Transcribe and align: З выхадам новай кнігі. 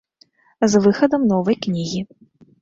З 0.73 0.81
выхадам 0.85 1.27
новай 1.33 1.55
кнігі. 1.67 2.01